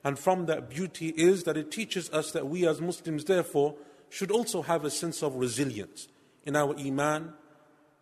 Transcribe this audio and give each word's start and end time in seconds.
And 0.03 0.17
from 0.17 0.45
that 0.45 0.69
beauty 0.69 1.09
is 1.09 1.43
that 1.43 1.57
it 1.57 1.71
teaches 1.71 2.09
us 2.11 2.31
that 2.31 2.47
we 2.47 2.67
as 2.67 2.81
Muslims, 2.81 3.25
therefore, 3.25 3.75
should 4.09 4.31
also 4.31 4.61
have 4.61 4.85
a 4.85 4.89
sense 4.89 5.23
of 5.23 5.35
resilience 5.35 6.07
in 6.45 6.55
our 6.55 6.75
iman, 6.77 7.33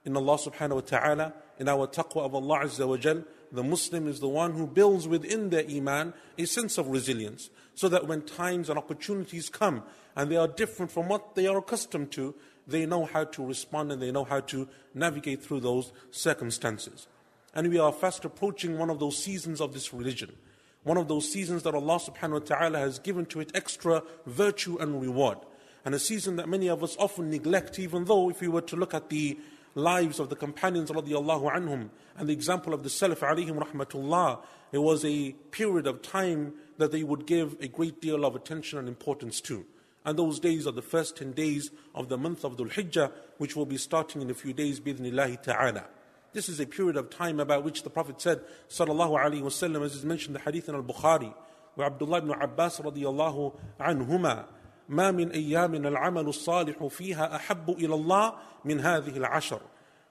in 0.06 0.18
Allah 0.18 0.38
subhanahu 0.38 0.76
wa 0.76 0.82
ta'ala, 0.82 1.34
in 1.60 1.70
our 1.70 1.88
taqwa 1.88 2.26
of 2.26 2.36
Allah 2.36 2.60
azza 2.66 2.88
wa 2.88 2.98
jal. 2.98 3.24
The 3.54 3.64
Muslim 3.64 4.08
is 4.08 4.20
the 4.20 4.28
one 4.28 4.54
who 4.54 4.66
builds 4.66 5.08
within 5.08 5.52
their 5.52 5.64
iman 5.70 6.16
a 6.40 6.46
sense 6.46 6.80
of 6.80 6.88
resilience 6.88 7.52
so 7.76 7.88
that 7.88 8.08
when 8.08 8.24
times 8.24 8.68
and 8.68 8.80
opportunities 8.80 9.48
come 9.48 9.84
and 10.16 10.32
they 10.32 10.38
are 10.38 10.48
different 10.48 10.92
from 10.92 11.08
what 11.08 11.36
they 11.36 11.46
are 11.46 11.60
accustomed 11.60 12.12
to, 12.14 12.34
they 12.66 12.88
know 12.88 13.06
how 13.06 13.26
to 13.26 13.46
respond 13.46 13.92
and 13.92 14.02
they 14.02 14.12
know 14.12 14.24
how 14.24 14.40
to 14.40 14.68
navigate 14.96 15.44
through 15.44 15.60
those 15.60 15.92
circumstances. 16.10 17.08
And 17.54 17.70
we 17.70 17.78
are 17.78 17.92
fast 17.92 18.26
approaching 18.26 18.80
one 18.80 18.90
of 18.90 19.00
those 19.00 19.24
seasons 19.24 19.62
of 19.62 19.74
this 19.74 19.94
religion, 19.94 20.36
one 20.82 20.98
of 20.98 21.08
those 21.08 21.32
seasons 21.32 21.62
that 21.62 21.76
Allah 21.76 22.00
subhanahu 22.00 22.32
wa 22.32 22.40
ta'ala 22.40 22.80
has 22.80 22.98
given 22.98 23.28
to 23.28 23.40
it 23.40 23.52
extra 23.54 24.02
virtue 24.26 24.78
and 24.80 25.00
reward. 25.00 25.38
And 25.86 25.94
a 25.94 26.00
season 26.00 26.38
that 26.38 26.50
many 26.50 26.70
of 26.70 26.84
us 26.84 26.96
often 26.98 27.30
neglect, 27.30 27.78
even 27.78 28.06
though 28.06 28.32
if 28.32 28.42
we 28.42 28.48
were 28.48 28.62
to 28.62 28.76
look 28.76 28.96
at 28.96 29.10
the 29.10 29.38
lives 29.76 30.20
of 30.20 30.30
the 30.30 30.36
companions 30.36 30.92
radiallahu 30.92 31.52
anhum 31.54 31.90
and 32.18 32.30
the 32.30 32.34
example 32.34 32.74
of 32.74 32.84
the 32.84 32.90
Salaf 32.90 33.20
alayhim 33.20 33.58
rahmatullah, 33.58 34.42
it 34.72 34.78
was 34.80 35.04
a 35.04 35.32
period 35.52 35.88
of 35.88 36.02
time 36.02 36.54
that 36.78 36.92
they 36.92 37.04
would 37.04 37.26
give 37.26 37.56
a 37.62 37.68
great 37.68 38.02
deal 38.02 38.26
of 38.26 38.36
attention 38.36 38.80
and 38.80 38.88
importance 38.88 39.42
to. 39.42 39.66
And 40.06 40.18
those 40.20 40.40
days 40.40 40.68
are 40.68 40.72
the 40.72 40.82
first 40.82 41.18
10 41.18 41.32
days 41.32 41.72
of 41.96 42.10
the 42.10 42.18
month 42.18 42.44
of 42.44 42.58
Dhul 42.58 42.72
Hijjah, 42.72 43.12
which 43.38 43.56
will 43.56 43.66
be 43.66 43.78
starting 43.78 44.22
in 44.22 44.30
a 44.30 44.34
few 44.34 44.54
days, 44.54 44.80
bidhnillahi 44.80 45.42
ta'ala. 45.42 45.86
This 46.34 46.50
is 46.50 46.60
a 46.60 46.66
period 46.66 46.98
of 46.98 47.10
time 47.10 47.40
about 47.40 47.64
which 47.64 47.84
the 47.84 47.90
Prophet 47.90 48.20
said, 48.20 48.42
sallallahu 48.68 49.18
alayhi 49.18 49.44
wasallam, 49.44 49.86
as 49.86 49.96
is 49.96 50.04
mentioned 50.04 50.36
in 50.36 50.42
the 50.42 50.52
hadith 50.52 50.68
in 50.68 50.76
al-Bukhari, 50.76 51.34
where 51.76 51.88
Abdullah 51.88 52.18
ibn 52.18 52.32
Abbas 52.32 52.80
radiallahu 52.80 53.56
anhuma, 53.80 54.46
ما 54.89 55.11
من 55.11 55.31
أيام 55.31 55.75
العمل 55.75 56.29
الصالح 56.29 56.87
فيها 56.87 57.37
أحب 57.37 57.71
إلى 57.71 57.95
الله 57.95 58.35
من 58.65 58.81
هذه 58.81 59.17
العشر. 59.17 59.61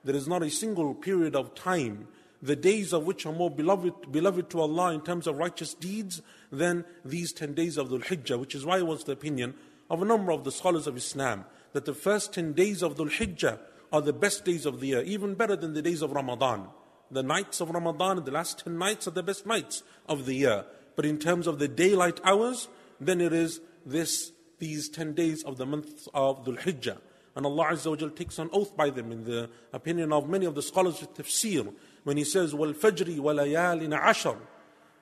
There 0.03 0.15
is 0.15 0.27
not 0.27 0.43
a 0.43 0.49
single 0.49 0.93
period 0.93 1.35
of 1.35 1.55
time 1.55 2.07
the 2.41 2.55
days 2.55 2.93
of 2.93 3.05
which 3.05 3.25
are 3.25 3.33
more 3.33 3.49
beloved, 3.49 4.11
beloved 4.11 4.49
to 4.51 4.61
Allah 4.61 4.93
in 4.93 5.01
terms 5.01 5.25
of 5.27 5.37
righteous 5.37 5.73
deeds 5.73 6.21
than 6.51 6.85
these 7.03 7.33
10 7.33 7.53
days 7.53 7.77
of 7.77 7.89
Dhul 7.89 8.03
Hijjah, 8.03 8.39
which 8.39 8.53
is 8.53 8.65
why 8.65 8.77
it 8.77 8.85
was 8.85 9.03
the 9.03 9.13
opinion 9.13 9.55
of 9.89 10.01
a 10.01 10.05
number 10.05 10.31
of 10.31 10.43
the 10.43 10.51
scholars 10.51 10.85
of 10.85 10.95
Islam 10.95 11.45
that 11.73 11.85
the 11.85 11.93
first 11.93 12.33
10 12.33 12.53
days 12.53 12.83
of 12.83 12.95
Dhul 12.95 13.09
Hijjah 13.09 13.59
are 13.91 14.01
the 14.01 14.13
best 14.13 14.45
days 14.45 14.65
of 14.65 14.79
the 14.79 14.87
year, 14.87 15.01
even 15.03 15.33
better 15.33 15.55
than 15.55 15.73
the 15.73 15.81
days 15.81 16.01
of 16.01 16.11
Ramadan. 16.11 16.67
The 17.09 17.23
nights 17.23 17.61
of 17.61 17.69
Ramadan, 17.69 18.23
the 18.23 18.31
last 18.31 18.63
10 18.63 18.77
nights 18.77 19.07
are 19.07 19.11
the 19.11 19.23
best 19.23 19.45
nights 19.45 19.83
of 20.07 20.25
the 20.25 20.33
year. 20.33 20.65
But 20.95 21.05
in 21.05 21.17
terms 21.17 21.47
of 21.47 21.59
the 21.59 21.67
daylight 21.67 22.19
hours, 22.23 22.67
then 22.99 23.21
it 23.21 23.31
is 23.31 23.61
this, 23.85 24.31
these 24.62 24.88
10 24.88 25.14
days 25.14 25.42
of 25.42 25.58
the 25.58 25.66
month 25.66 26.06
of 26.14 26.44
Dhul 26.44 26.56
Hijjah. 26.56 26.98
And 27.34 27.44
Allah 27.44 27.70
Azza 27.72 27.90
wa 27.90 28.08
takes 28.10 28.38
an 28.38 28.48
oath 28.52 28.76
by 28.76 28.90
them 28.90 29.10
in 29.10 29.24
the 29.24 29.50
opinion 29.72 30.12
of 30.12 30.28
many 30.28 30.46
of 30.46 30.54
the 30.54 30.62
scholars 30.62 31.02
of 31.02 31.12
tafsir 31.14 31.74
when 32.04 32.16
He 32.16 32.22
says, 32.22 32.54
Wal 32.54 32.72
Fajri 32.72 33.18
walayalina 33.18 34.08
ashar, 34.08 34.36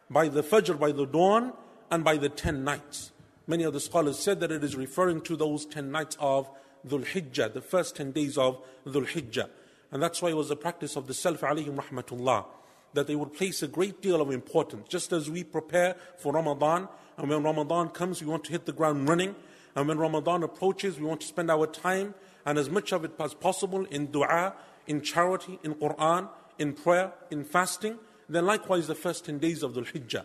by 0.09 0.29
the 0.29 0.43
Fajr, 0.43 0.79
by 0.79 0.93
the 0.93 1.05
dawn, 1.05 1.53
and 1.91 2.03
by 2.03 2.17
the 2.17 2.31
10 2.31 2.65
nights. 2.65 3.13
Many 3.47 3.65
of 3.65 3.75
the 3.75 3.81
scholars 3.81 4.19
said 4.19 4.41
that 4.41 4.51
it 4.51 4.65
is 4.65 4.77
referring 4.77 5.21
to 5.23 5.37
those 5.37 5.67
10 5.67 5.91
nights 5.91 6.17
of 6.19 6.49
Dhul 6.89 7.05
Hijjah, 7.05 7.53
the 7.53 7.61
first 7.61 7.97
10 7.97 8.13
days 8.13 8.39
of 8.39 8.63
Dhul 8.87 9.07
Hijjah. 9.07 9.51
And 9.93 10.03
that's 10.03 10.23
why 10.23 10.31
it 10.31 10.37
was 10.37 10.51
a 10.51 10.57
practice 10.57 10.97
of 10.97 11.07
the 11.07 11.13
Salaf 11.13 11.41
alayhim 11.41 11.77
rahmatullah 11.77 12.47
that 12.95 13.07
they 13.07 13.15
would 13.15 13.35
place 13.35 13.63
a 13.63 13.69
great 13.69 14.01
deal 14.01 14.21
of 14.21 14.31
importance. 14.31 14.89
Just 14.89 15.13
as 15.13 15.31
we 15.31 15.45
prepare 15.45 15.97
for 16.17 16.33
Ramadan, 16.33 16.89
and 17.19 17.29
when 17.29 17.43
Ramadan 17.43 17.91
comes, 17.91 18.23
we 18.23 18.29
want 18.29 18.45
to 18.45 18.53
hit 18.53 18.65
the 18.65 18.73
ground 18.73 19.09
running 19.09 19.37
and 19.75 19.89
when 19.89 19.99
Ramadan 19.99 20.43
approaches, 20.43 20.99
we 20.99 21.07
want 21.07 21.21
to 21.21 21.27
spend 21.27 21.51
our 21.51 21.67
time 21.67 22.15
and 22.45 22.59
as 22.59 22.71
much 22.71 22.93
of 22.93 23.05
it 23.05 23.13
as 23.19 23.35
possible 23.35 23.85
in 23.87 24.07
dua, 24.07 24.55
in 24.87 25.01
charity, 25.03 25.59
in 25.63 25.75
Quran, 25.75 26.29
in 26.59 26.73
prayer, 26.73 27.13
in 27.31 27.45
fasting. 27.45 27.99
Then 28.29 28.47
likewise 28.47 28.87
the 28.87 28.95
first 28.95 29.25
10 29.27 29.39
days 29.39 29.63
of 29.63 29.75
the 29.75 29.83
Hijjah. 29.83 30.25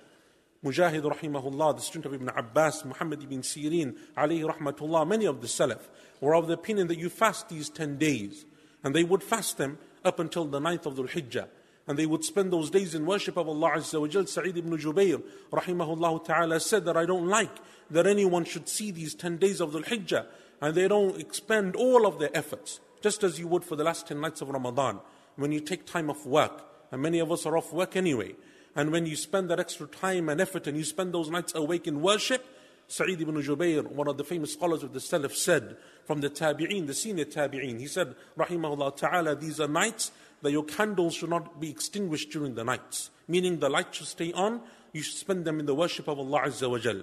Mujahid 0.64 1.04
rahimahullah, 1.04 1.76
the 1.76 1.82
student 1.82 2.06
of 2.08 2.14
Ibn 2.14 2.30
Abbas, 2.30 2.86
Muhammad 2.86 3.22
ibn 3.22 3.42
Sirin, 3.42 3.96
alayhi 4.18 4.50
rahmatullah, 4.50 5.08
many 5.08 5.26
of 5.26 5.42
the 5.42 5.48
Salaf 5.48 5.82
were 6.22 6.34
of 6.34 6.48
the 6.48 6.54
opinion 6.54 6.88
that 6.88 6.98
you 6.98 7.10
fast 7.10 7.50
these 7.50 7.70
10 7.70 7.98
days. 7.98 8.46
And 8.84 8.96
they 8.96 9.04
would 9.04 9.22
fast 9.22 9.58
them 9.58 9.78
up 10.04 10.20
until 10.20 10.46
the 10.46 10.60
ninth 10.60 10.86
of 10.86 10.96
the 10.96 11.04
Hijjah. 11.04 11.48
And 11.88 12.00
they 12.00 12.06
would 12.06 12.26
spend 12.26 12.52
those 12.52 12.70
days 12.70 12.96
in 12.96 13.06
worship 13.06 13.38
of 13.38 13.48
Allah 13.48 13.74
Azza 13.76 14.02
wa 14.02 14.08
Jal. 14.08 14.26
Sa'id 14.26 14.58
ibn 14.58 14.76
Jubayr, 14.78 15.22
rahimahullah 15.52 16.26
ta'ala, 16.26 16.60
said 16.60 16.86
that 16.86 16.98
I 16.98 17.06
don't 17.06 17.28
like 17.28 17.56
that 17.92 18.08
anyone 18.08 18.44
should 18.44 18.68
see 18.68 18.92
these 18.92 19.14
10 19.14 19.38
days 19.38 19.62
of 19.62 19.72
the 19.72 19.82
Hijjah 19.82 20.26
and 20.62 20.74
they 20.74 20.88
don't 20.88 21.20
expend 21.20 21.76
all 21.76 22.08
of 22.08 22.18
their 22.18 22.36
efforts, 22.36 22.80
just 23.02 23.24
as 23.24 23.40
you 23.40 23.48
would 23.48 23.64
for 23.64 23.76
the 23.76 23.84
last 23.84 24.08
10 24.08 24.20
nights 24.20 24.42
of 24.42 24.50
Ramadan, 24.50 25.00
when 25.36 25.52
you 25.52 25.60
take 25.60 25.86
time 25.86 26.10
off 26.10 26.26
work. 26.26 26.66
And 26.92 27.02
many 27.02 27.20
of 27.20 27.32
us 27.32 27.46
are 27.46 27.58
off 27.58 27.74
work 27.74 27.96
anyway. 27.96 28.36
And 28.76 28.92
when 28.92 29.06
you 29.06 29.16
spend 29.16 29.50
that 29.50 29.60
extra 29.60 29.88
time 29.88 30.28
and 30.30 30.42
effort 30.42 30.68
and 30.68 30.78
you 30.78 30.84
spend 30.84 31.14
those 31.14 31.30
nights 31.30 31.54
awake 31.56 31.88
in 31.88 32.02
worship, 32.02 32.46
Sa'id 32.88 33.20
ibn 33.20 33.36
Jubayr, 33.36 33.86
one 33.92 34.08
of 34.08 34.18
the 34.18 34.24
famous 34.24 34.54
scholars 34.54 34.84
of 34.84 34.94
the 34.94 35.00
Salaf, 35.00 35.34
said 35.34 35.78
from 36.06 36.22
the 36.22 36.30
Tabi'een, 36.30 36.86
the 36.86 36.94
senior 36.94 37.26
Tabi'een, 37.26 37.80
he 37.80 37.88
said, 37.88 38.16
Rahimahullah 38.38 38.96
Ta'ala, 38.96 39.36
these 39.36 39.60
are 39.60 39.68
nights 39.68 40.12
that 40.46 40.52
your 40.52 40.64
candles 40.64 41.16
should 41.16 41.30
not 41.32 41.60
be 41.60 41.72
extinguished 41.72 42.30
during 42.30 42.54
the 42.54 42.64
night, 42.64 43.10
meaning 43.28 43.58
the 43.58 43.68
light 43.68 43.94
should 43.94 44.06
stay 44.06 44.32
on, 44.34 44.62
you 44.94 45.02
should 45.02 45.18
spend 45.18 45.44
them 45.44 45.60
in 45.60 45.66
the 45.66 45.74
worship 45.74 46.08
of 46.08 46.20
Allah 46.20 46.44
Azza 46.46 46.70
wa 46.70 46.78
Jal. 46.78 47.02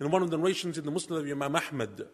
In 0.00 0.10
one 0.10 0.24
of 0.24 0.30
the 0.30 0.36
narrations 0.36 0.76
in 0.76 0.84
the 0.84 0.90
Musnad 0.90 1.20
of 1.20 1.30
Imam 1.30 1.54
Ahmad, 1.54 2.08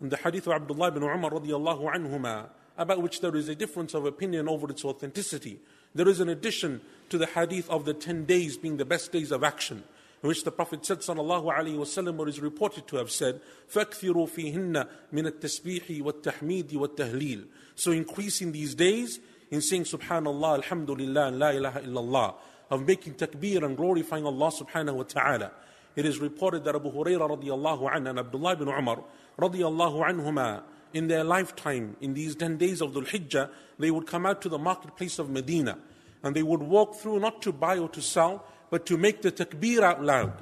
in 0.00 0.08
the 0.08 0.16
hadith 0.16 0.46
of 0.46 0.52
Abdullah 0.52 0.88
ibn 0.88 1.02
Umar 1.02 1.32
radiallahu 1.32 1.92
anhuma, 1.92 2.48
about 2.78 3.02
which 3.02 3.20
there 3.20 3.34
is 3.34 3.48
a 3.48 3.56
difference 3.56 3.92
of 3.92 4.06
opinion 4.06 4.48
over 4.48 4.70
its 4.70 4.84
authenticity, 4.84 5.58
there 5.96 6.08
is 6.08 6.20
an 6.20 6.28
addition 6.28 6.80
to 7.08 7.18
the 7.18 7.26
hadith 7.26 7.68
of 7.68 7.84
the 7.84 7.92
10 7.92 8.24
days 8.24 8.56
being 8.56 8.76
the 8.76 8.84
best 8.84 9.10
days 9.10 9.32
of 9.32 9.42
action 9.42 9.82
in 10.22 10.28
which 10.28 10.44
the 10.44 10.52
Prophet 10.52 10.84
said, 10.84 10.98
sallallahu 10.98 11.44
alayhi 11.46 11.76
wasallam, 11.76 12.18
or 12.18 12.28
is 12.28 12.40
reported 12.40 12.86
to 12.86 12.96
have 12.96 13.10
said, 13.10 13.40
فَأَكْثِرُوا 13.72 14.28
فِيهِنَّ 14.30 14.86
مِنَ 15.12 15.30
التَّسْبِيحِ 15.30 16.02
وَالتَّحْمِيدِ 16.02 16.72
وَالتَّهْلِيلِ 16.72 17.46
So 17.74 17.92
increase 17.92 18.42
in 18.42 18.52
these 18.52 18.74
days 18.74 19.18
in 19.50 19.60
saying 19.60 19.84
Subhanallah, 19.84 20.62
Alhamdulillah, 20.62 21.30
La 21.30 21.50
ilaha 21.50 21.80
illallah. 21.80 22.34
of 22.70 22.86
making 22.86 23.14
takbir 23.14 23.64
and 23.64 23.76
glorifying 23.76 24.24
Allah 24.24 24.50
subhanahu 24.50 24.94
wa 24.94 25.02
ta'ala. 25.02 25.50
It 25.96 26.06
is 26.06 26.18
reported 26.18 26.64
that 26.64 26.76
Abu 26.76 26.90
Hurairah 26.92 27.42
radiallahu 27.42 27.92
anhu 27.92 28.10
and 28.10 28.18
Abdullah 28.18 28.52
ibn 28.52 28.68
Umar 28.68 29.02
radiallahu 29.38 30.08
anhuma 30.08 30.62
in 30.92 31.08
their 31.08 31.24
lifetime, 31.24 31.96
in 32.00 32.14
these 32.14 32.34
10 32.36 32.56
days 32.56 32.80
of 32.80 32.92
Dhul 32.92 33.06
Hijjah, 33.08 33.50
they 33.78 33.90
would 33.90 34.06
come 34.06 34.26
out 34.26 34.40
to 34.42 34.48
the 34.48 34.58
marketplace 34.58 35.18
of 35.18 35.30
Medina 35.30 35.78
and 36.22 36.34
they 36.34 36.42
would 36.42 36.62
walk 36.62 36.94
through 36.96 37.20
not 37.20 37.42
to 37.42 37.52
buy 37.52 37.78
or 37.78 37.88
to 37.88 38.02
sell, 38.02 38.44
but 38.70 38.86
to 38.86 38.96
make 38.96 39.22
the 39.22 39.32
takbir 39.32 39.82
out 39.82 40.02
loud. 40.02 40.32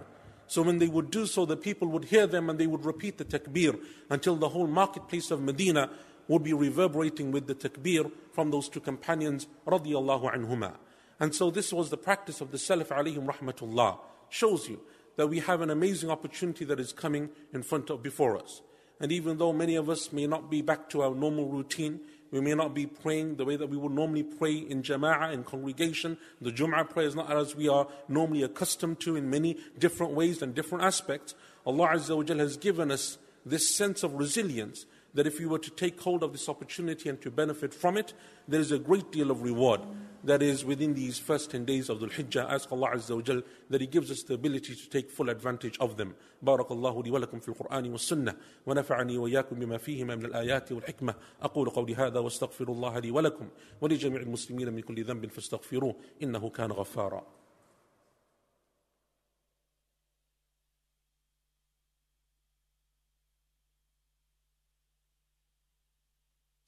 So 0.47 0.63
when 0.63 0.79
they 0.79 0.89
would 0.89 1.11
do 1.11 1.27
so, 1.27 1.45
the 1.45 1.57
people 1.57 1.89
would 1.89 2.07
hear 2.07 2.27
them 2.27 2.49
and 2.49 2.59
they 2.59 2.67
would 2.67 2.85
repeat 2.85 3.19
the 3.19 3.25
takbir 3.25 3.79
until 4.09 4.37
the 4.37 4.49
whole 4.49 4.67
marketplace 4.67 5.31
of 5.31 5.43
Medina 5.43 5.91
would 6.29 6.45
be 6.45 6.53
reverberating 6.53 7.33
with 7.33 7.47
the 7.47 7.55
takbir 7.55 8.11
from 8.33 8.51
those 8.51 8.69
two 8.69 8.81
companions, 8.81 9.47
radiallahu 9.67 10.33
anhuma. 10.35 10.75
And 11.19 11.35
so 11.35 11.51
this 11.51 11.73
was 11.73 11.91
the 11.91 11.97
practice 11.97 12.41
of 12.41 12.53
the 12.53 12.59
Salaf 12.59 12.89
alayhim 12.89 13.27
rahmatullah. 13.27 13.99
Shows 14.29 14.69
you 14.69 14.81
that 15.17 15.27
we 15.27 15.41
have 15.41 15.63
an 15.63 15.71
amazing 15.71 16.11
opportunity 16.11 16.65
that 16.67 16.79
is 16.79 16.93
coming 16.93 17.31
in 17.53 17.63
front 17.63 17.91
of 17.91 18.03
before 18.03 18.37
us. 18.37 18.63
And 19.01 19.11
even 19.11 19.39
though 19.39 19.53
many 19.53 19.75
of 19.77 19.89
us 19.89 20.13
may 20.13 20.27
not 20.27 20.51
be 20.51 20.63
back 20.63 20.89
to 20.91 21.03
our 21.03 21.15
normal 21.15 21.49
routine, 21.49 22.01
we 22.31 22.41
may 22.41 22.55
not 22.55 22.75
be 22.75 22.87
praying 22.87 23.37
the 23.37 23.45
way 23.45 23.57
that 23.57 23.69
we 23.69 23.77
would 23.77 23.93
normally 23.93 24.23
pray 24.23 24.55
in 24.55 24.83
jama'ah, 24.83 25.33
in 25.33 25.45
congregation. 25.45 26.19
The 26.41 26.53
Jum'ah 26.53 26.91
prayer 26.91 27.07
is 27.07 27.15
not 27.15 27.35
as 27.35 27.57
we 27.57 27.69
are 27.69 27.89
normally 28.07 28.43
accustomed 28.43 29.01
to 29.01 29.17
in 29.17 29.31
many 29.31 29.57
different 29.79 30.13
ways 30.13 30.43
and 30.43 30.55
different 30.55 30.85
aspects. 30.85 31.35
Allah 31.65 31.89
Azza 31.95 32.17
wa 32.17 32.37
has 32.37 32.57
given 32.57 32.91
us 32.91 33.19
this 33.47 33.75
sense 33.75 34.03
of 34.03 34.13
resilience 34.15 34.85
that 35.14 35.28
if 35.28 35.40
you 35.40 35.50
were 35.50 35.60
to 35.60 35.70
take 35.70 36.00
hold 36.02 36.24
of 36.24 36.32
this 36.32 36.50
opportunity 36.50 37.10
and 37.10 37.22
to 37.22 37.30
benefit 37.30 37.74
from 37.74 37.98
it, 37.98 38.14
there 38.48 38.60
is 38.60 38.72
a 38.72 38.80
great 38.80 39.12
deal 39.12 39.30
of 39.30 39.44
reward 39.44 39.82
that 40.24 40.42
is 40.42 40.64
within 40.66 40.94
these 40.94 41.20
first 41.20 41.52
10 41.52 41.66
days 41.66 41.90
of 41.90 42.00
the 42.00 42.08
Hijjah. 42.08 42.50
Ask 42.50 42.72
Allah 42.72 42.92
Azza 42.96 43.16
wa 43.16 43.22
Jal 43.22 43.42
that 43.70 43.82
He 43.82 43.88
gives 43.88 44.10
us 44.10 44.24
the 44.24 44.34
ability 44.34 44.74
to 44.76 44.90
take 44.90 45.12
full 45.12 45.30
advantage 45.30 45.78
of 45.80 45.98
them. 45.98 46.16
بارك 46.44 46.72
الله 46.72 47.04
لي 47.04 47.12
ولكم 47.12 47.40
في 47.40 47.50
القرآن 47.50 47.92
والسنة 47.92 48.36
ونفعني 48.66 49.18
وإياكم 49.18 49.60
بما 49.60 49.78
فيهما 49.78 50.16
من 50.16 50.26
الآيات 50.26 50.72
والحكمة 50.72 51.16
أقول 51.42 51.70
قولي 51.70 51.96
هذا 51.96 52.20
واستغفر 52.20 52.72
الله 52.72 53.00
لي 53.00 53.12
ولكم 53.12 53.48
ولجميع 53.82 54.22
المسلمين 54.22 54.74
من 54.74 54.82
كل 54.82 55.04
ذنب 55.04 55.26
فاستغفروه 55.26 55.96
إنه 56.24 56.50
كان 56.50 56.72
غفارا 56.72 57.37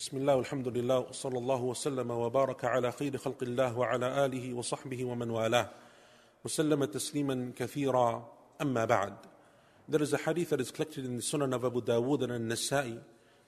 بسم 0.00 0.16
الله 0.16 0.36
والحمد 0.36 0.68
لله 0.68 0.98
وصلى 0.98 1.38
الله 1.38 1.62
وسلم 1.62 2.10
وبارك 2.10 2.64
على 2.64 2.92
خير 2.92 3.18
خلق 3.18 3.42
الله 3.42 3.78
وعلى 3.78 4.24
اله 4.24 4.54
وصحبه 4.54 5.04
ومن 5.04 5.30
والاه 5.30 5.70
وسلم 6.44 6.84
تسليما 6.84 7.52
كثيرا 7.56 8.32
اما 8.62 8.84
بعد 8.84 9.14
There 9.88 10.02
is 10.02 10.14
a 10.14 10.16
hadith 10.16 10.48
that 10.50 10.60
is 10.62 10.70
collected 10.70 11.04
in 11.04 11.16
the 11.16 11.22
Sunan 11.22 11.54
of 11.54 11.66
Abu 11.66 11.82
Dawood 11.82 12.22
and 12.22 12.50
Nasa'i 12.50 12.98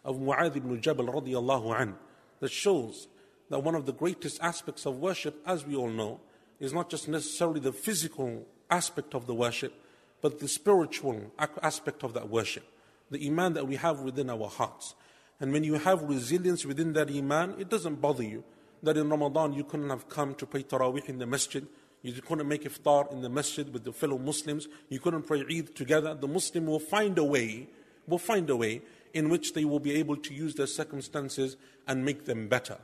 of 0.04 0.16
Mu'adh 0.16 0.54
ibn 0.54 0.78
Jabal 0.78 1.06
radiallahu 1.06 1.81
an 1.81 1.94
that 2.40 2.50
shows 2.50 3.08
that 3.49 3.60
one 3.60 3.75
of 3.75 3.87
the 3.87 3.93
greatest 3.94 4.38
aspects 4.43 4.84
of 4.84 4.99
worship, 4.99 5.43
as 5.46 5.64
we 5.64 5.75
all 5.75 5.88
know, 5.88 6.20
is 6.60 6.75
not 6.75 6.90
just 6.90 7.08
necessarily 7.08 7.60
the 7.60 7.72
physical 7.72 8.46
aspect 8.70 9.14
of 9.14 9.26
the 9.26 9.34
worship, 9.34 9.72
but 10.20 10.38
the 10.38 10.49
spiritual 10.49 11.32
aspect 11.62 12.04
of 12.04 12.12
that 12.12 12.28
worship, 12.28 12.64
the 13.10 13.26
iman 13.26 13.54
that 13.54 13.66
we 13.66 13.76
have 13.76 14.00
within 14.00 14.28
our 14.28 14.49
hearts. 14.49 14.94
And 15.42 15.52
when 15.52 15.64
you 15.64 15.74
have 15.74 16.04
resilience 16.04 16.64
within 16.64 16.92
that 16.92 17.10
iman, 17.10 17.56
it 17.58 17.68
doesn't 17.68 18.00
bother 18.00 18.22
you 18.22 18.44
that 18.84 18.96
in 18.96 19.10
Ramadan 19.10 19.52
you 19.52 19.64
couldn't 19.64 19.90
have 19.90 20.08
come 20.08 20.36
to 20.36 20.46
pray 20.46 20.62
Taraweeh 20.62 21.08
in 21.08 21.18
the 21.18 21.26
masjid. 21.26 21.66
You 22.02 22.12
couldn't 22.12 22.46
make 22.46 22.62
iftar 22.62 23.12
in 23.12 23.22
the 23.22 23.28
masjid 23.28 23.70
with 23.72 23.82
the 23.82 23.92
fellow 23.92 24.18
Muslims. 24.18 24.68
You 24.88 25.00
couldn't 25.00 25.24
pray 25.24 25.42
Eid 25.50 25.74
together. 25.74 26.14
The 26.14 26.28
Muslim 26.28 26.66
will 26.66 26.78
find 26.78 27.18
a 27.18 27.24
way, 27.24 27.68
will 28.06 28.18
find 28.18 28.48
a 28.50 28.56
way 28.56 28.82
in 29.14 29.30
which 29.30 29.52
they 29.52 29.64
will 29.64 29.80
be 29.80 29.94
able 29.94 30.16
to 30.16 30.32
use 30.32 30.54
their 30.54 30.68
circumstances 30.68 31.56
and 31.88 32.04
make 32.04 32.24
them 32.24 32.46
better. 32.46 32.78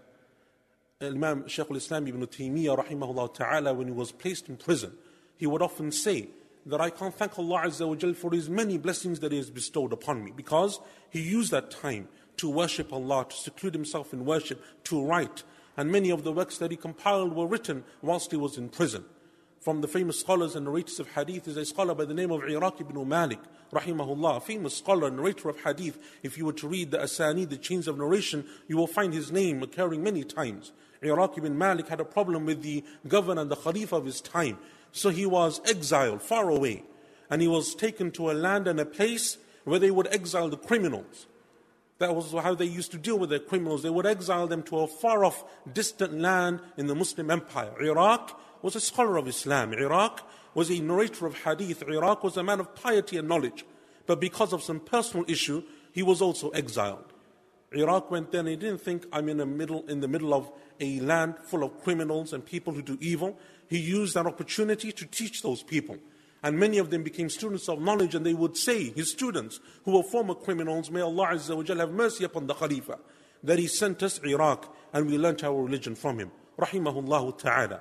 Imam 1.00 1.46
Shaykh 1.46 1.70
al-Islam 1.70 2.08
ibn 2.08 2.26
Taymiyyah 2.26 2.84
rahimahullah 2.84 3.34
ta'ala 3.34 3.72
when 3.72 3.87
he 3.87 3.93
was 3.93 4.10
placed 4.10 4.49
in 4.49 4.56
prison, 4.56 4.94
he 5.37 5.46
would 5.46 5.62
often 5.62 5.93
say 5.93 6.26
that 6.66 6.81
I 6.81 6.90
can't 6.90 7.14
thank 7.14 7.38
Allah 7.38 7.62
Azza 7.66 7.87
wa 7.87 8.12
for 8.14 8.32
his 8.32 8.50
many 8.50 8.78
blessings 8.78 9.20
that 9.20 9.31
he 9.31 9.38
has 9.38 9.49
bestowed 9.49 9.93
upon 9.93 10.25
me 10.25 10.32
because 10.34 10.81
he 11.08 11.20
used 11.20 11.52
that 11.52 11.70
time 11.70 12.08
to 12.38 12.49
worship 12.49 12.93
Allah, 12.93 13.26
to 13.29 13.37
seclude 13.37 13.75
himself 13.75 14.12
in 14.12 14.25
worship, 14.25 14.62
to 14.85 15.05
write. 15.05 15.43
And 15.76 15.93
many 15.93 16.11
of 16.11 16.25
the 16.25 16.32
works 16.32 16.58
that 16.58 16.70
he 16.70 16.76
compiled 16.76 17.35
were 17.35 17.46
written 17.46 17.85
whilst 18.02 18.31
he 18.31 18.37
was 18.37 18.58
in 18.58 18.69
prison. 18.69 19.05
From 19.61 19.81
the 19.81 19.88
famous 19.88 20.20
scholars 20.20 20.56
and 20.56 20.64
narrators 20.64 21.00
of 21.00 21.08
hadith 21.12 21.46
is 21.49 21.56
a 21.56 21.64
scholar 21.64 21.94
by 21.94 22.05
the 22.05 22.14
name 22.14 22.31
of 22.31 22.44
Iraq 22.44 22.81
ibn 22.81 23.08
Malik, 23.08 23.40
rahimahullah, 23.73 24.43
famous 24.43 24.76
scholar 24.76 25.08
and 25.08 25.17
narrator 25.17 25.49
of 25.49 25.61
hadith. 25.62 25.99
If 26.23 26.38
you 26.38 26.46
were 26.46 26.52
to 26.55 26.69
read 26.69 26.90
the 26.93 26.99
Asanid, 26.99 27.50
the 27.50 27.56
chains 27.56 27.88
of 27.88 27.99
narration, 27.99 28.46
you 28.67 28.76
will 28.76 28.87
find 28.87 29.12
his 29.12 29.32
name 29.32 29.62
occurring 29.62 30.02
many 30.02 30.25
times. 30.25 30.73
Iraq 31.02 31.38
ibn 31.38 31.58
Malik 31.58 31.88
had 31.88 32.00
a 32.00 32.05
problem 32.05 32.46
with 32.46 32.62
the 32.62 32.84
governor 33.06 33.43
and 33.43 33.50
the 33.50 33.56
Khalifa 33.56 33.96
of 33.96 34.05
his 34.05 34.20
time. 34.20 34.58
So 34.93 35.11
he 35.11 35.26
was 35.26 35.61
exiled 35.69 36.23
far 36.23 36.49
away. 36.49 36.84
And 37.31 37.43
he 37.43 37.49
was 37.49 37.75
taken 37.75 38.11
to 38.12 38.31
a 38.31 38.32
land 38.32 38.67
and 38.67 38.81
a 38.81 38.87
place 38.87 39.38
where 39.64 39.79
they 39.79 39.91
would 39.91 40.08
exile 40.12 40.49
the 40.49 40.56
criminals. 40.56 41.26
That 41.99 42.15
was 42.15 42.33
how 42.33 42.55
they 42.55 42.65
used 42.65 42.93
to 42.93 42.99
deal 42.99 43.19
with 43.19 43.31
their 43.31 43.41
criminals. 43.41 43.83
They 43.83 43.91
would 43.91 44.06
exile 44.06 44.47
them 44.47 44.62
to 44.65 44.81
a 44.81 44.87
far 44.87 45.25
off, 45.25 45.45
distant 45.73 46.15
land 46.15 46.61
in 46.77 46.87
the 46.87 46.95
Muslim 46.95 47.31
empire. 47.31 47.73
Iraq 47.83 48.41
was 48.62 48.77
a 48.77 48.81
scholar 48.81 49.17
of 49.17 49.27
Islam. 49.27 49.73
Iraq 49.73 50.29
was 50.55 50.71
a 50.71 50.81
narrator 50.81 51.27
of 51.27 51.43
hadith. 51.43 51.83
Iraq 51.83 52.23
was 52.23 52.37
a 52.37 52.43
man 52.43 52.61
of 52.61 52.75
piety 52.75 53.17
and 53.17 53.29
knowledge. 53.29 53.65
But 54.06 54.21
because 54.21 54.53
of 54.53 54.62
some 54.62 54.81
personal 54.81 55.25
issue, 55.29 55.62
he 55.93 56.03
was 56.03 56.23
also 56.23 56.50
exiled. 56.50 57.12
Iraq 57.73 58.11
went 58.11 58.31
there 58.31 58.41
and 58.41 58.49
he 58.49 58.56
didn't 58.56 58.81
think 58.81 59.05
I'm 59.12 59.29
in 59.29 59.37
the 59.37 59.44
middle 59.44 59.85
in 59.89 60.01
the 60.01 60.09
middle 60.09 60.33
of 60.33 60.51
a 60.81 61.01
land 61.01 61.35
full 61.44 61.62
of 61.62 61.83
criminals 61.83 62.33
and 62.33 62.44
people 62.44 62.73
who 62.73 62.81
do 62.81 62.97
evil. 63.01 63.39
He 63.69 63.79
used 63.79 64.15
that 64.15 64.27
opportunity 64.27 64.93
to 64.93 65.05
teach 65.05 65.43
those 65.43 65.62
people. 65.62 65.99
And 66.43 66.58
many 66.58 66.79
of 66.79 66.90
them 66.90 67.02
became 67.02 67.29
students 67.29 67.69
of 67.69 67.81
knowledge, 67.81 68.14
and 68.14 68.25
they 68.25 68.35
would 68.35 68.56
say, 68.56 68.90
his 68.90 69.11
students, 69.11 69.58
who 69.85 69.96
were 69.96 70.05
former 70.05 70.35
criminals, 70.35 70.90
may 70.90 71.00
Allah 71.00 71.31
Azza 71.32 71.56
wa 71.56 71.75
have 71.75 71.93
mercy 71.93 72.25
upon 72.25 72.46
the 72.46 72.55
Khalifa, 72.55 72.99
that 73.43 73.58
he 73.58 73.67
sent 73.67 74.02
us 74.02 74.20
Iraq, 74.25 74.75
and 74.93 75.06
we 75.06 75.19
learnt 75.19 75.43
our 75.43 75.61
religion 75.61 75.94
from 75.94 76.19
him. 76.19 76.31
Rahimahullah 76.58 77.38
ta'ala. 77.38 77.81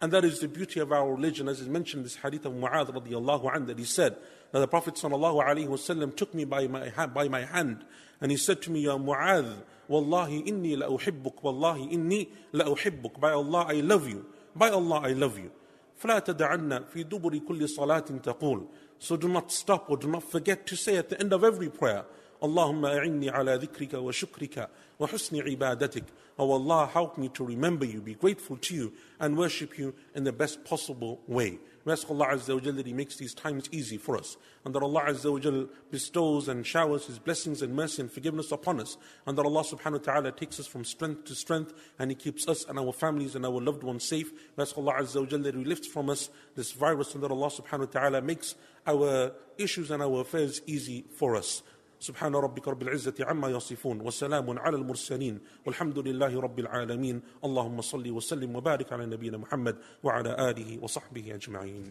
And 0.00 0.12
that 0.12 0.24
is 0.24 0.38
the 0.38 0.46
beauty 0.46 0.78
of 0.78 0.92
our 0.92 1.12
religion, 1.12 1.48
as 1.48 1.60
is 1.60 1.68
mentioned 1.68 2.00
in 2.00 2.04
this 2.04 2.16
hadith 2.16 2.44
of 2.46 2.52
Mu'adh 2.52 2.94
radiallahu 2.94 3.52
anh, 3.52 3.66
that 3.66 3.78
he 3.78 3.84
said, 3.84 4.16
that 4.52 4.60
the 4.60 4.68
Prophet 4.68 4.94
sallallahu 4.94 5.44
alayhi 5.44 5.66
wasallam 5.66 6.16
took 6.16 6.32
me 6.34 6.44
by 6.44 6.68
my, 6.68 6.90
by 7.08 7.26
my 7.26 7.44
hand, 7.44 7.84
and 8.20 8.30
he 8.30 8.36
said 8.36 8.62
to 8.62 8.70
me, 8.70 8.80
Ya 8.80 8.96
Mu'adh, 8.96 9.56
Wallahi 9.88 10.42
inni 10.42 10.76
la 10.78 10.86
uhibbuk, 10.86 11.42
Wallahi 11.42 11.88
inni 11.88 12.28
la 12.52 12.66
uhibbuk. 12.66 13.18
By 13.18 13.32
Allah, 13.32 13.66
I 13.68 13.80
love 13.80 14.08
you. 14.08 14.26
By 14.54 14.68
Allah, 14.68 15.00
I 15.00 15.12
love 15.12 15.38
you. 15.38 15.50
فلا 15.97 16.19
تدعن 16.19 16.83
في 16.93 17.03
دبر 17.03 17.37
كل 17.37 17.69
صلاة 17.69 17.99
تقول 17.99 18.67
So 18.99 19.17
do 19.17 19.27
not 19.27 19.51
stop 19.51 19.89
or 19.89 19.97
do 19.97 20.07
not 20.07 20.23
forget 20.23 20.65
to 20.67 20.75
say 20.75 20.97
at 20.97 21.09
the 21.09 21.19
end 21.19 21.33
of 21.33 21.43
every 21.43 21.69
prayer 21.69 22.05
اللهم 22.43 22.85
أعني 22.85 23.29
على 23.29 23.55
ذكرك 23.55 23.93
وشكرك 23.93 24.69
وحسن 24.99 25.41
عبادتك 25.41 26.03
Oh 26.39 26.51
Allah, 26.51 26.87
help 26.87 27.17
me 27.19 27.29
to 27.29 27.45
remember 27.45 27.85
you, 27.85 28.01
be 28.01 28.15
grateful 28.15 28.57
to 28.57 28.73
you, 28.73 28.91
and 29.19 29.37
worship 29.37 29.77
you 29.77 29.93
in 30.15 30.23
the 30.23 30.31
best 30.33 30.63
possible 30.65 31.19
way. 31.27 31.59
We 31.88 31.92
ask 31.92 32.10
Allah 32.10 32.26
Azza 32.32 32.54
wa 32.54 32.72
that 32.72 32.86
He 32.86 32.92
makes 32.92 33.16
these 33.16 33.32
times 33.32 33.66
easy 33.72 33.96
for 33.96 34.18
us, 34.18 34.36
and 34.62 34.74
that 34.74 34.82
Allah 34.82 35.04
Azza 35.08 35.32
wa 35.32 35.68
bestows 35.90 36.46
and 36.46 36.66
showers 36.66 37.06
His 37.06 37.18
blessings 37.18 37.62
and 37.62 37.74
mercy 37.74 38.02
and 38.02 38.12
forgiveness 38.12 38.52
upon 38.52 38.78
us, 38.78 38.98
and 39.26 39.38
that 39.38 39.46
Allah 39.46 39.62
subhanahu 39.64 39.92
wa 40.06 40.12
ta'ala 40.12 40.32
takes 40.32 40.60
us 40.60 40.66
from 40.66 40.84
strength 40.84 41.24
to 41.24 41.34
strength, 41.34 41.72
and 41.98 42.10
He 42.10 42.14
keeps 42.14 42.46
us 42.46 42.66
and 42.66 42.78
our 42.78 42.92
families 42.92 43.34
and 43.34 43.46
our 43.46 43.58
loved 43.58 43.82
ones 43.84 44.04
safe. 44.04 44.30
We 44.54 44.60
ask 44.60 44.76
Allah 44.76 44.96
Azza 45.00 45.18
wa 45.18 45.38
that 45.38 45.54
He 45.54 45.64
lifts 45.64 45.86
from 45.86 46.10
us 46.10 46.28
this 46.54 46.72
virus, 46.72 47.14
and 47.14 47.22
that 47.22 47.30
Allah 47.30 47.48
subhanahu 47.48 47.78
wa 47.94 48.00
ta'ala 48.00 48.20
makes 48.20 48.54
our 48.86 49.32
issues 49.56 49.90
and 49.90 50.02
our 50.02 50.20
affairs 50.20 50.60
easy 50.66 51.06
for 51.16 51.36
us. 51.36 51.62
سبحان 51.99 52.35
ربك 52.35 52.67
رب 52.67 52.81
العزة 52.81 53.13
عما 53.19 53.49
يصفون 53.49 54.01
وسلام 54.01 54.59
على 54.59 54.75
المرسلين 54.75 55.39
والحمد 55.65 55.99
لله 55.99 56.41
رب 56.41 56.59
العالمين 56.59 57.21
اللهم 57.45 57.81
صل 57.81 58.11
وسلم 58.11 58.55
وبارك 58.55 58.93
على 58.93 59.05
نبينا 59.05 59.37
محمد 59.37 59.77
وعلى 60.03 60.49
آله 60.49 60.83
وصحبه 60.83 61.35
أجمعين 61.35 61.89